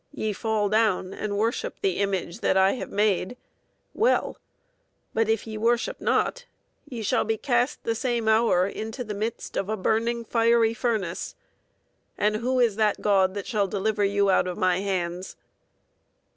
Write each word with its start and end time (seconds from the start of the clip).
ye 0.11 0.33
fall 0.33 0.67
down 0.67 1.13
and 1.13 1.37
worship 1.37 1.75
the 1.81 1.97
image 1.99 2.39
that 2.39 2.57
I 2.57 2.71
have 2.71 2.89
made; 2.89 3.37
well: 3.93 4.35
but 5.13 5.29
if 5.29 5.45
ye 5.45 5.59
worship 5.59 6.01
not, 6.01 6.45
ye 6.89 7.03
shall 7.03 7.23
be 7.23 7.37
cast 7.37 7.83
the 7.83 7.93
same 7.93 8.27
hour 8.27 8.65
into 8.65 9.03
the 9.03 9.13
midst 9.13 9.55
of 9.55 9.69
a 9.69 9.77
burning 9.77 10.25
fiery 10.25 10.73
furnace; 10.73 11.35
and 12.17 12.37
who 12.37 12.59
is 12.59 12.77
that 12.77 13.01
God 13.01 13.35
that 13.35 13.45
shall 13.45 13.67
deliver 13.67 14.03
you 14.03 14.31
out 14.31 14.47
of 14.47 14.57
my 14.57 14.79
hands? 14.79 15.35